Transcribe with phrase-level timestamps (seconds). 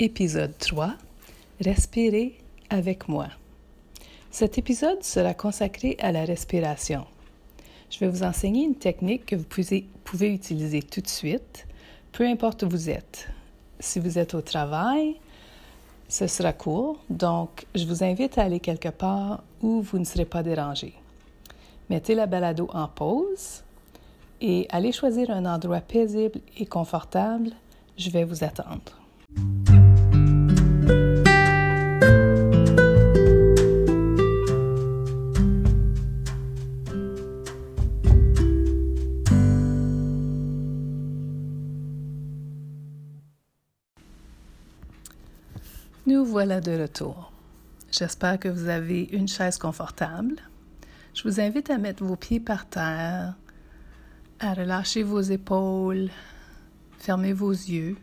[0.00, 0.94] Épisode 3
[1.60, 2.38] Respirer
[2.70, 3.26] avec moi.
[4.30, 7.04] Cet épisode sera consacré à la respiration.
[7.90, 11.66] Je vais vous enseigner une technique que vous pouvez, utiliser tout de suite,
[12.12, 13.28] peu importe où vous êtes.
[13.80, 15.16] Si vous êtes au travail,
[16.08, 20.26] ce sera court, donc je vous invite à aller quelque part où vous ne serez
[20.26, 20.94] pas dérangé.
[21.90, 23.64] Mettez la balado en pause
[24.40, 27.50] et allez choisir un endroit paisible et confortable.
[27.96, 28.98] Je vais vous attendre.
[46.08, 47.30] Nous voilà de retour.
[47.90, 50.36] J'espère que vous avez une chaise confortable.
[51.12, 53.34] Je vous invite à mettre vos pieds par terre,
[54.40, 56.08] à relâcher vos épaules,
[56.96, 57.98] fermer vos yeux,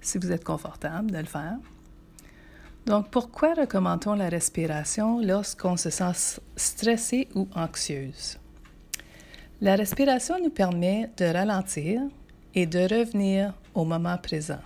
[0.00, 1.58] si vous êtes confortable de le faire.
[2.86, 8.38] Donc, pourquoi recommandons la respiration lorsqu'on se sent stressé ou anxieuse?
[9.60, 12.00] La respiration nous permet de ralentir
[12.54, 14.62] et de revenir au moment présent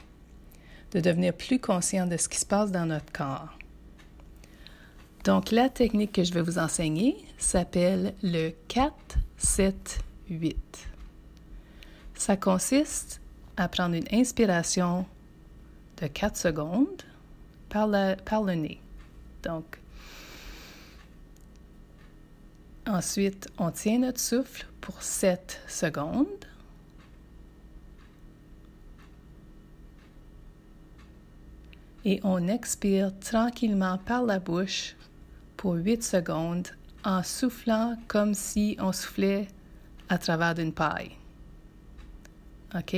[0.95, 3.59] de devenir plus conscient de ce qui se passe dans notre corps.
[5.25, 10.55] Donc, la technique que je vais vous enseigner s'appelle le 4-7-8.
[12.15, 13.21] Ça consiste
[13.57, 15.07] à prendre une inspiration
[16.01, 17.03] de 4 secondes
[17.69, 17.89] par,
[18.25, 18.81] par le nez.
[19.43, 19.81] Donc,
[22.87, 26.27] ensuite, on tient notre souffle pour 7 secondes.
[32.05, 34.97] Et on expire tranquillement par la bouche
[35.57, 36.69] pour 8 secondes
[37.05, 39.49] en soufflant comme si on soufflait
[40.09, 41.13] à travers d'une paille.
[42.75, 42.97] OK?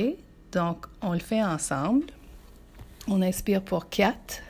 [0.51, 2.07] Donc, on le fait ensemble.
[3.07, 4.41] On inspire pour 4.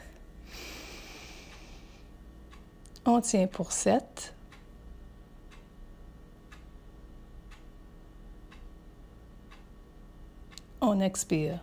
[3.05, 4.33] On tient pour 7.
[10.81, 11.59] On expire.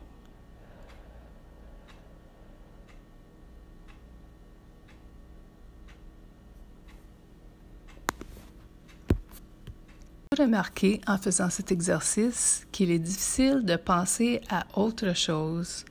[10.34, 15.84] Remarqué en faisant cet exercice qu'il est difficile de penser à autre chose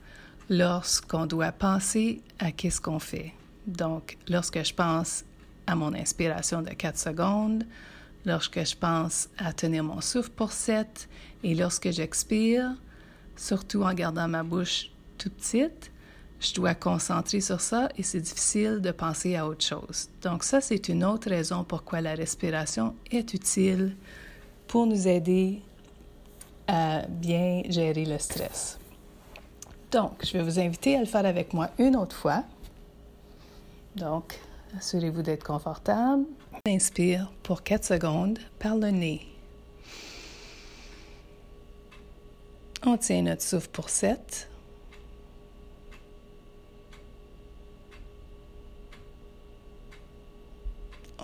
[0.48, 3.32] lorsqu'on doit penser à qu'est-ce qu'on fait.
[3.66, 5.24] Donc, lorsque je pense
[5.66, 7.64] à mon inspiration de 4 secondes,
[8.24, 11.08] lorsque je pense à tenir mon souffle pour 7
[11.42, 12.74] et lorsque j'expire,
[13.36, 15.90] surtout en gardant ma bouche toute petite,
[16.40, 20.08] je dois concentrer sur ça et c'est difficile de penser à autre chose.
[20.22, 23.96] Donc ça, c'est une autre raison pourquoi la respiration est utile
[24.66, 25.60] pour nous aider
[26.66, 28.78] à bien gérer le stress.
[29.90, 32.42] Donc, je vais vous inviter à le faire avec moi une autre fois.
[33.94, 34.40] Donc,
[34.76, 36.24] assurez-vous d'être confortable.
[36.66, 39.26] Inspire pour 4 secondes par le nez.
[42.86, 44.48] On tient notre souffle pour 7.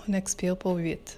[0.07, 1.17] On expire pour 8.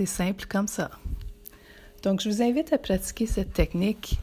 [0.00, 0.90] C'est simple comme ça.
[2.02, 4.18] Donc, je vous invite à pratiquer cette technique